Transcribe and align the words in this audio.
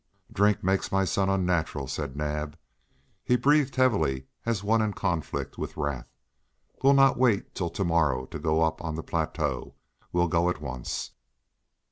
"Drink 0.33 0.63
makes 0.63 0.91
my 0.91 1.05
son 1.05 1.29
unnatural," 1.29 1.85
said 1.85 2.17
Naab. 2.17 2.57
He 3.23 3.35
breathed 3.35 3.75
heavily 3.75 4.25
as 4.47 4.63
one 4.63 4.81
in 4.81 4.93
conflict 4.93 5.59
with 5.59 5.77
wrath. 5.77 6.09
"We'll 6.81 6.93
not 6.95 7.19
wait 7.19 7.53
till 7.53 7.69
to 7.69 7.83
morrow 7.85 8.25
to 8.25 8.39
go 8.39 8.63
up 8.63 8.83
on 8.83 8.95
the 8.95 9.03
plateau; 9.03 9.75
we'll 10.11 10.27
go 10.27 10.49
at 10.49 10.59
once." 10.59 11.11